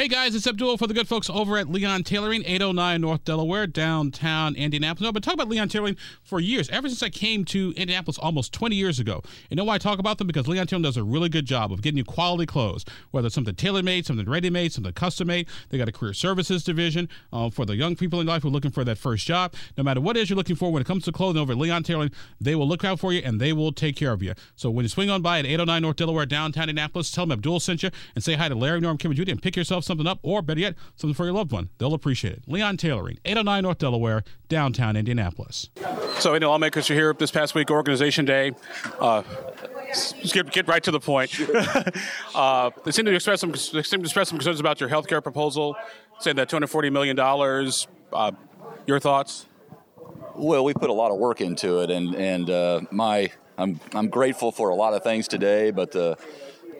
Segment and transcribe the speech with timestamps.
[0.00, 3.66] Hey guys, it's Abdul for the good folks over at Leon Tailoring, 809 North Delaware,
[3.66, 5.06] downtown Indianapolis.
[5.06, 8.54] I've been talking about Leon Tailoring for years, ever since I came to Indianapolis almost
[8.54, 9.20] 20 years ago.
[9.50, 10.26] You know why I talk about them?
[10.26, 13.34] Because Leon Tailoring does a really good job of getting you quality clothes, whether it's
[13.34, 15.48] something tailor made, something ready made, something custom made.
[15.68, 18.52] They got a career services division uh, for the young people in life who are
[18.52, 19.52] looking for that first job.
[19.76, 21.58] No matter what it is you're looking for when it comes to clothing over at
[21.58, 24.32] Leon Tailoring, they will look out for you and they will take care of you.
[24.56, 27.60] So when you swing on by at 809 North Delaware, downtown Indianapolis, tell them Abdul
[27.60, 30.06] sent you and say hi to Larry, Norm, Kim, and Judy and pick yourself something
[30.06, 31.68] up, or better yet, something for your loved one.
[31.78, 32.42] They'll appreciate it.
[32.46, 35.68] Leon Tailoring, 809 North Delaware, downtown Indianapolis.
[36.18, 38.52] So, any lawmakers are here this past week, Organization Day.
[39.00, 39.22] Uh,
[40.32, 41.34] get, get right to the point.
[42.34, 45.08] uh, they seem to express some they seem to express some concerns about your health
[45.08, 45.74] care proposal,
[46.20, 47.18] saying that $240 million.
[48.12, 48.32] Uh,
[48.86, 49.46] your thoughts?
[50.36, 54.08] Well, we put a lot of work into it, and and uh, my I'm I'm
[54.08, 56.16] grateful for a lot of things today, but the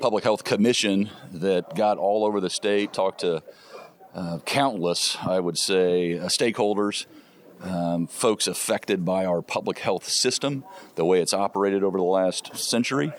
[0.01, 3.43] Public Health Commission that got all over the state, talked to
[4.15, 7.05] uh, countless, I would say, uh, stakeholders,
[7.61, 12.57] um, folks affected by our public health system, the way it's operated over the last
[12.57, 13.13] century.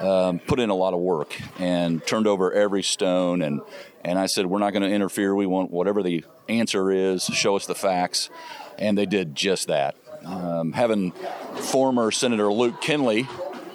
[0.00, 3.42] Um, put in a lot of work and turned over every stone.
[3.42, 3.62] And
[4.04, 5.34] and I said we're not going to interfere.
[5.34, 8.30] We want whatever the answer is show us the facts.
[8.78, 9.96] And they did just that.
[10.24, 11.12] Um, having
[11.56, 13.26] former Senator Luke Kenley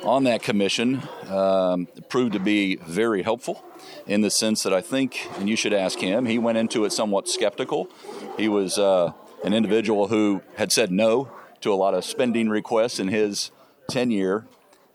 [0.03, 3.63] on that commission um, proved to be very helpful
[4.07, 6.91] in the sense that I think, and you should ask him, he went into it
[6.91, 7.89] somewhat skeptical.
[8.37, 12.99] He was uh, an individual who had said no to a lot of spending requests
[12.99, 13.51] in his
[13.89, 14.45] tenure,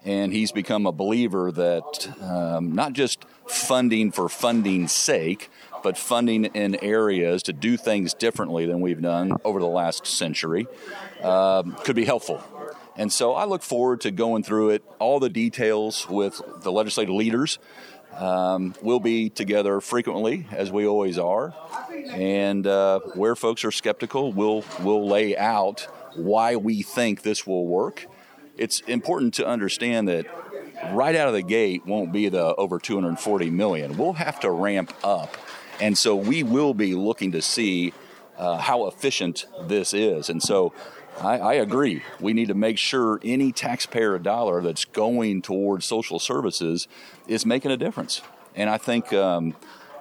[0.04, 5.50] and he's become a believer that um, not just funding for funding's sake,
[5.82, 10.66] but funding in areas to do things differently than we've done over the last century
[11.22, 12.42] um, could be helpful.
[12.98, 17.14] And so I look forward to going through it, all the details with the legislative
[17.14, 17.60] leaders.
[18.12, 21.54] Um, we'll be together frequently, as we always are.
[22.10, 27.66] And uh, where folks are skeptical, we'll, we'll lay out why we think this will
[27.66, 28.06] work.
[28.56, 30.26] It's important to understand that
[30.92, 33.96] right out of the gate won't be the over 240 million.
[33.96, 35.36] We'll have to ramp up.
[35.80, 37.92] And so we will be looking to see
[38.36, 40.28] uh, how efficient this is.
[40.30, 40.72] And so
[41.20, 42.02] I, I, agree.
[42.20, 46.86] We need to make sure any taxpayer dollar that's going towards social services
[47.26, 48.22] is making a difference.
[48.54, 49.54] And I think um,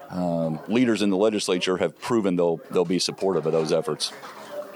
[0.09, 4.11] um, leaders in the legislature have proven they'll they'll be supportive of those efforts.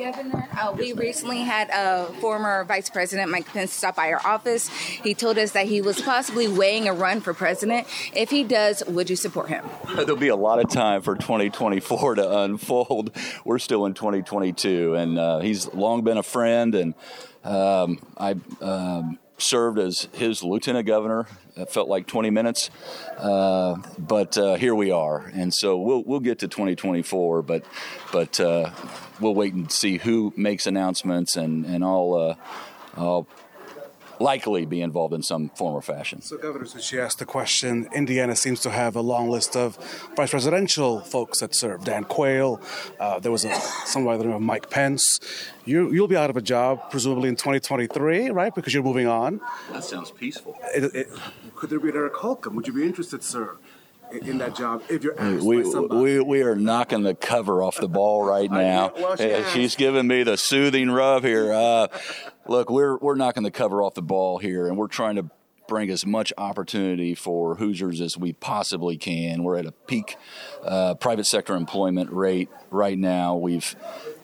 [0.02, 4.68] Governor, uh, we recently had a former Vice President Mike Pence stop by our office.
[4.68, 7.88] He told us that he was possibly weighing a run for president.
[8.16, 9.64] If he does, would you support him?
[9.96, 13.16] There'll be a lot of time for 2024 to unfold.
[13.46, 16.96] We're still in 2022, and uh, he's long been a friend, and
[17.44, 18.36] um, I.
[18.60, 21.26] Um, served as his lieutenant governor.
[21.56, 22.70] It felt like 20 minutes,
[23.18, 27.66] uh, but uh, here we are, and so we'll we'll get to 2024, but
[28.12, 28.70] but uh,
[29.22, 33.28] we'll wait and see who makes announcements, and and I'll uh, I'll
[34.22, 36.22] likely be involved in some form or fashion.
[36.22, 39.78] So, Governor, since you asked the question, Indiana seems to have a long list of
[40.16, 41.84] vice presidential folks that serve.
[41.84, 42.62] Dan Quayle,
[43.00, 43.54] uh, there was a,
[43.86, 45.20] somebody by the name of Mike Pence.
[45.66, 48.54] You, you'll be out of a job presumably in 2023, right?
[48.54, 49.42] Because you're moving on.
[49.72, 50.58] That sounds peaceful.
[50.74, 51.08] It, it,
[51.56, 52.56] could there be an Eric Holcomb?
[52.56, 53.58] Would you be interested, sir?
[54.14, 57.88] In that job if you're asked we, we, we are knocking the cover off the
[57.88, 58.92] ball right now.
[58.96, 61.52] well, she She's giving me the soothing rub here.
[61.52, 61.88] Uh,
[62.48, 65.26] look, we're we're knocking the cover off the ball here, and we're trying to
[65.72, 69.42] bring as much opportunity for Hoosiers as we possibly can.
[69.42, 70.18] We're at a peak
[70.66, 73.38] uh, private sector employment rate right now.
[73.38, 73.74] We've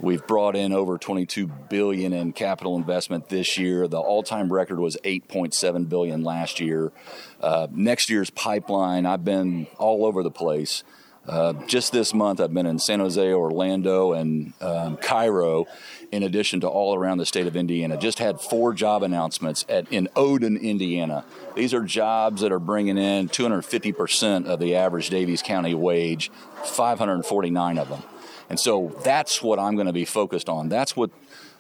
[0.02, 3.88] we've brought in over 22 billion in capital investment this year.
[3.88, 6.92] The all-time record was 8.7 billion last year.
[7.40, 10.84] Uh, next year's pipeline, I've been all over the place.
[11.28, 15.66] Uh, just this month, I've been in San Jose, Orlando, and um, Cairo,
[16.10, 17.98] in addition to all around the state of Indiana.
[17.98, 21.26] Just had four job announcements at, in Odon, Indiana.
[21.54, 26.32] These are jobs that are bringing in 250% of the average Daviess County wage,
[26.64, 28.04] 549 of them.
[28.50, 30.70] And so that's what I'm going to be focused on.
[30.70, 31.12] That's what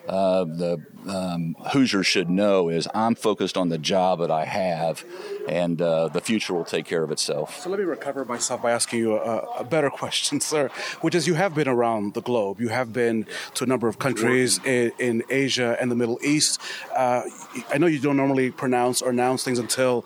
[0.07, 5.03] uh, the um, Hoosiers should know is I'm focused on the job that I have,
[5.47, 7.59] and uh, the future will take care of itself.
[7.59, 10.69] So let me recover myself by asking you a, a, better question, sir,
[11.01, 12.59] which is you have been around the globe.
[12.59, 13.25] You have been
[13.55, 16.61] to a number of countries in, in Asia and the Middle East.
[16.95, 17.23] Uh,
[17.69, 20.05] I know you don't normally pronounce or announce things until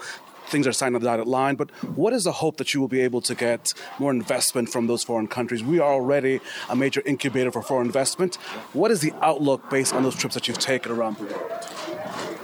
[0.51, 1.56] things are signed on the dotted line.
[1.56, 4.88] But what is the hope that you will be able to get more investment from
[4.88, 5.63] those foreign countries?
[5.63, 8.36] We are already a major incubator for foreign investment.
[8.74, 11.68] What is the outlook based on those trips that you've taken around the world?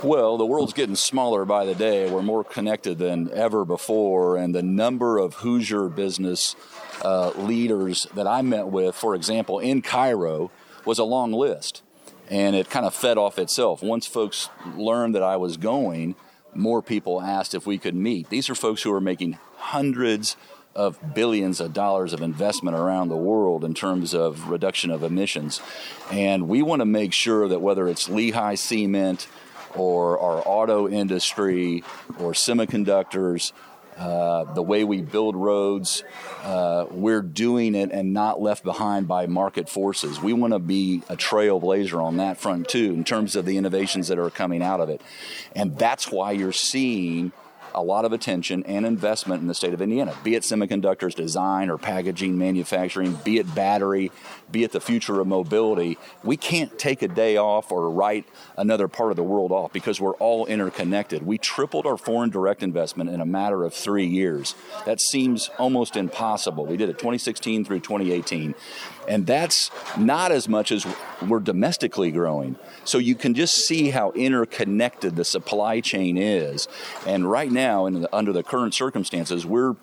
[0.04, 2.10] Well, the world's getting smaller by the day.
[2.10, 6.56] We're more connected than ever before, and the number of Hoosier business
[7.02, 10.52] uh, leaders that I met with, for example, in Cairo,
[10.86, 11.82] was a long list.
[12.30, 13.82] And it kind of fed off itself.
[13.82, 16.16] Once folks learned that I was going,
[16.54, 18.30] more people asked if we could meet.
[18.30, 20.36] These are folks who are making hundreds
[20.76, 25.60] of billions of dollars of investment around the world in terms of reduction of emissions.
[26.12, 29.28] And we want to make sure that whether it's Lehigh Cement,
[29.76, 31.84] or our auto industry
[32.20, 33.52] or semiconductors,
[33.98, 36.04] uh, the way we build roads,
[36.44, 40.22] uh, we're doing it and not left behind by market forces.
[40.22, 44.08] We want to be a trailblazer on that front too, in terms of the innovations
[44.10, 45.02] that are coming out of it.
[45.56, 47.32] And that's why you're seeing
[47.74, 51.70] a lot of attention and investment in the state of Indiana, be it semiconductors design
[51.70, 54.12] or packaging, manufacturing, be it battery,
[54.52, 55.98] be it the future of mobility.
[56.24, 58.26] We can't take a day off or write
[58.58, 61.26] another part of the world off because we're all interconnected.
[61.26, 64.56] We tripled our foreign direct investment in a matter of three years.
[64.86, 66.66] That seems almost impossible.
[66.66, 68.56] We did it 2016 through 2018.
[69.08, 70.86] And that's not as much as
[71.28, 72.58] we're domestically growing.
[72.84, 76.68] So you can just see how interconnected the supply chain is.
[77.06, 79.76] And right now, the, under the current circumstances, we're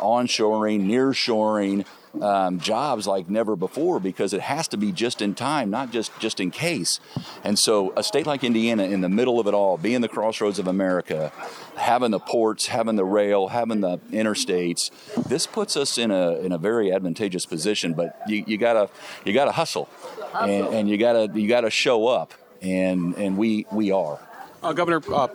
[0.00, 1.84] onshoring, nearshoring,
[2.20, 6.18] um, jobs like never before because it has to be just in time, not just
[6.18, 6.98] just in case.
[7.44, 10.58] And so, a state like Indiana, in the middle of it all, being the crossroads
[10.58, 11.32] of America,
[11.76, 14.90] having the ports, having the rail, having the interstates,
[15.28, 17.94] this puts us in a in a very advantageous position.
[17.94, 18.90] But you, you gotta
[19.24, 19.88] you gotta hustle,
[20.34, 24.20] and, and you gotta you gotta show up, and and we we are.
[24.62, 25.28] Uh, Governor, uh,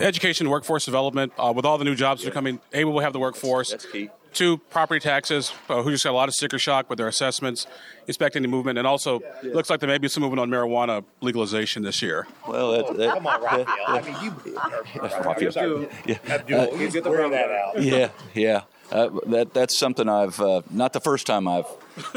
[0.00, 3.12] education, workforce development, uh, with all the new jobs that are coming, able to have
[3.12, 3.70] the workforce.
[3.70, 4.10] That's key.
[4.32, 7.66] Two, property taxes, uh, who just got a lot of sticker shock with their assessments,
[8.06, 9.52] expecting the movement, and also yeah.
[9.52, 12.26] looks like there may be some movement on marijuana legalization this year.
[12.48, 13.66] Well, that, that, come on, Raphael.
[13.86, 15.86] I mean, you, Raphael.
[16.06, 17.82] Yeah, Abdul, you get the that out.
[17.82, 18.62] Yeah, yeah.
[18.90, 21.66] Uh, that that's something I've uh, not the first time I've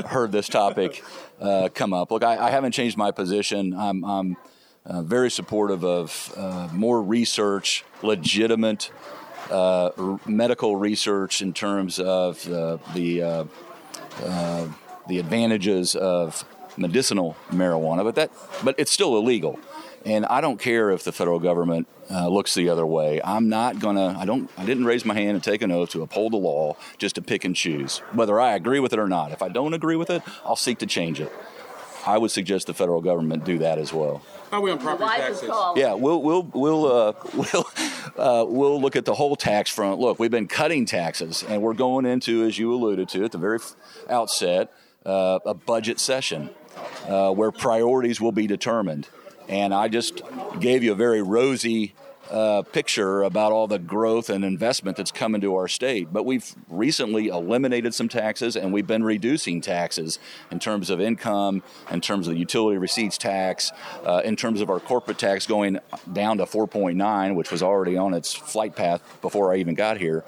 [0.06, 1.04] heard this topic
[1.40, 2.12] uh, come up.
[2.12, 3.74] Look, I, I, haven't changed my position.
[3.74, 4.38] I'm, I'm
[4.86, 8.92] uh, very supportive of uh, more research, legitimate
[9.50, 13.46] uh, r- medical research in terms of the uh,
[14.24, 14.68] uh,
[15.08, 16.46] the advantages of
[16.78, 18.32] medicinal marijuana, but that
[18.64, 19.60] but it's still illegal.
[20.06, 23.20] And I don't care if the federal government looks the other way.
[23.24, 24.16] I'm not gonna.
[24.16, 24.52] I don't.
[24.56, 27.24] I didn't raise my hand and take an oath to uphold the law just to
[27.24, 29.32] pick and choose whether I agree with it or not.
[29.32, 31.32] If I don't agree with it, I'll seek to change it.
[32.06, 34.22] I would suggest the federal government do that as well.
[34.52, 35.50] How are we on property taxes?
[35.76, 37.66] Yeah, we'll we'll we'll uh, we'll
[38.18, 40.00] uh, we'll look at the whole tax front.
[40.00, 43.38] Look, we've been cutting taxes, and we're going into, as you alluded to at the
[43.38, 43.60] very
[44.10, 44.72] outset,
[45.06, 46.50] uh, a budget session
[47.08, 49.08] uh, where priorities will be determined.
[49.48, 50.22] And I just
[50.60, 51.94] gave you a very rosy
[52.30, 56.12] uh, picture about all the growth and investment that's come into our state.
[56.12, 60.20] But we've recently eliminated some taxes and we've been reducing taxes
[60.52, 63.72] in terms of income, in terms of the utility receipts tax,
[64.06, 65.80] uh, in terms of our corporate tax going
[66.12, 70.24] down to 4.9, which was already on its flight path before I even got here.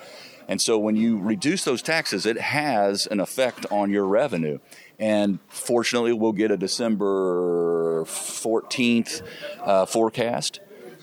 [0.47, 4.59] And so when you reduce those taxes, it has an effect on your revenue.
[4.97, 9.21] And fortunately, we'll get a December 14th
[9.61, 10.61] uh, forecast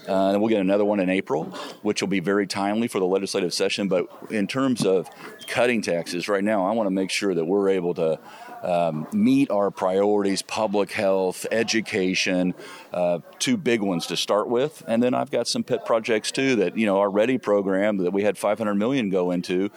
[0.08, 1.44] uh, and we'll get another one in April,
[1.82, 3.88] which will be very timely for the legislative session.
[3.88, 5.08] But in terms of
[5.46, 8.18] cutting taxes right now, I want to make sure that we're able to
[8.62, 12.54] um, meet our priorities public health, education,
[12.92, 14.82] uh, two big ones to start with.
[14.86, 18.12] And then I've got some pet projects too that, you know, our READI program that
[18.12, 19.70] we had 500 million go into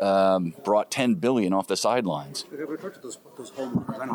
[0.00, 2.44] um, brought 10 billion off the sidelines.
[2.50, 3.52] Those, those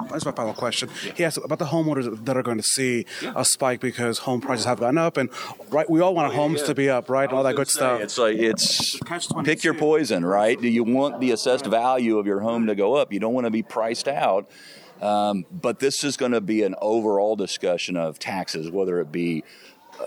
[0.09, 0.89] That's my final question.
[1.05, 1.13] Yeah.
[1.13, 3.33] He asked about the homeowners that are going to see yeah.
[3.35, 5.29] a spike because home prices have gone up, and
[5.69, 6.67] right, we all want our homes yeah.
[6.67, 8.01] to be up, right, and all that good say, stuff.
[8.01, 8.99] It's like it's
[9.43, 10.59] pick your poison, right?
[10.59, 13.13] Do you want the assessed value of your home to go up?
[13.13, 14.49] You don't want to be priced out.
[15.01, 19.43] Um, but this is going to be an overall discussion of taxes, whether it be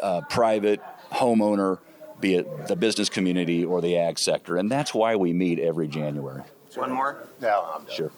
[0.01, 0.81] uh, private,
[1.13, 1.79] homeowner,
[2.21, 4.57] be it the business community or the ag sector.
[4.57, 6.43] And that's why we meet every January.
[6.75, 7.27] One more?
[7.41, 8.13] No, Sure.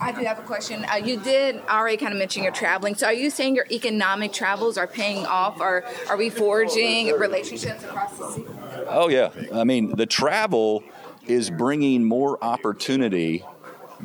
[0.00, 0.84] I do have a question.
[0.84, 2.96] Uh, you did already kind of mention your traveling.
[2.96, 5.60] So are you saying your economic travels are paying off?
[5.60, 8.44] Or are we forging relationships across the sea?
[8.88, 9.30] Oh, yeah.
[9.54, 10.82] I mean, the travel
[11.26, 13.42] is bringing more opportunity,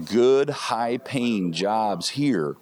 [0.05, 2.55] good, high paying jobs here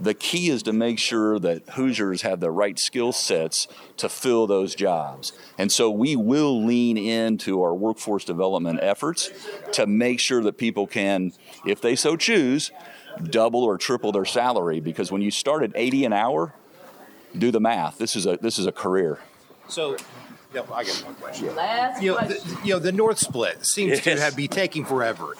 [0.00, 3.68] the key is to make sure that Hoosiers have the right skill sets
[3.98, 5.32] to fill those jobs.
[5.58, 9.30] And so we will lean into our workforce development efforts
[9.72, 11.32] to make sure that people can,
[11.66, 12.70] if they so choose,
[13.22, 16.54] double or triple their salary because when you start at 80 an hour,
[17.36, 17.98] do the math.
[17.98, 19.18] This is a this is a career.
[19.68, 19.96] So,
[20.54, 21.54] no, I got one question.
[21.56, 22.48] Last You know, question.
[22.60, 24.20] the, you know, the North Split seems to Yes.
[24.20, 25.34] have be taking forever.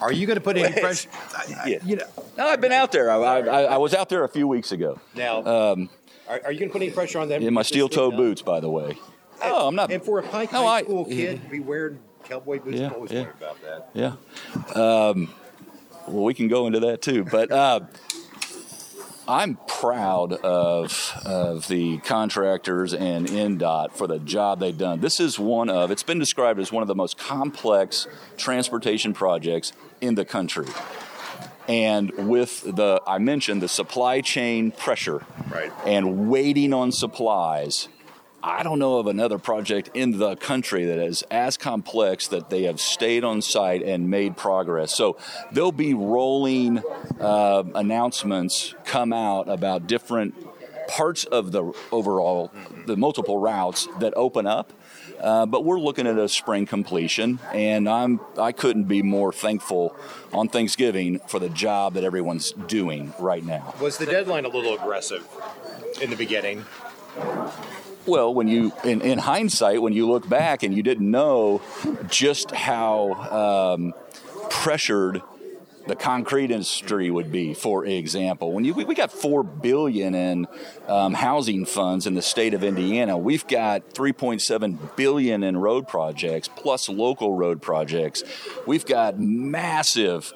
[0.00, 0.80] Are you going to put any Yes.
[0.80, 1.08] pressure?
[1.36, 1.78] I- I- Yeah.
[1.84, 2.06] You know,
[2.36, 3.10] No, I've been out there.
[3.10, 5.88] I, I, I was out there a few weeks ago now, Um,
[6.28, 7.42] are, are you going to put any pressure on them?
[7.42, 8.28] in my to steel toe thing done?
[8.28, 8.98] boots, by the way.
[9.42, 9.90] Oh, I'm not.
[9.92, 11.14] And for a Pike No, High I- School yeah.
[11.32, 13.22] kid to be wearing cowboy boots, Yeah, I'm always yeah.
[13.22, 13.88] worried about that.
[13.94, 14.12] Yeah.
[14.74, 15.32] Um,
[16.08, 17.24] well, we can go into that too.
[17.24, 17.80] But uh,
[19.28, 25.00] I'm proud of, of the contractors and INDOT for the job they've done.
[25.00, 28.06] This is one of, it's been described as one of the most complex
[28.36, 30.66] transportation projects in the country.
[31.68, 35.72] And with the, I mentioned the supply chain pressure Right.
[35.84, 37.88] and waiting on supplies.
[38.46, 42.62] I don't know of another project in the country that is as complex that they
[42.62, 44.94] have stayed on site and made progress.
[44.94, 45.16] So
[45.50, 46.80] there'll be rolling
[47.20, 50.36] uh, announcements come out about different
[50.86, 52.52] parts of the overall,
[52.86, 54.72] the multiple routes that open up.
[55.20, 59.96] Uh, but we're looking at a spring completion, and I'm I couldn't be more thankful
[60.32, 63.74] on Thanksgiving for the job that everyone's doing right now.
[63.80, 65.26] Was the deadline a little aggressive
[66.00, 66.64] in the beginning?
[68.06, 71.60] Well, when you, in, in hindsight, when you look back and you didn't know
[72.08, 73.94] just how um,
[74.48, 75.22] pressured
[75.88, 80.46] the concrete industry would be, for example, when you we, we got four billion in
[80.88, 86.48] um, housing funds in the state of Indiana, we've got 3.7 billion in road projects
[86.48, 88.22] plus local road projects.
[88.66, 90.32] We've got massive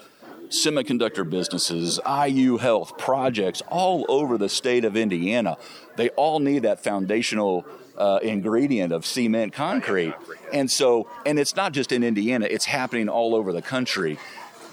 [0.51, 5.57] semiconductor businesses, IU Health projects all over the state of Indiana.
[5.97, 7.65] They all need that foundational
[7.97, 10.15] uh, ingredient of cement concrete.
[10.53, 14.19] And so, and it's not just in Indiana, it's happening all over the country.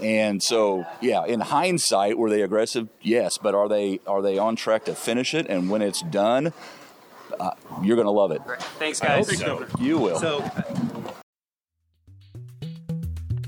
[0.02, 2.88] And so, yeah, in hindsight, were they aggressive?
[3.02, 5.48] Yes, but are they are they on track to finish it?
[5.48, 6.54] And when it's done,
[7.40, 8.42] uh, you're going to love it.
[8.78, 9.38] Thanks, guys.
[9.40, 9.66] so.
[9.80, 10.20] You will.
[10.20, 10.42] So,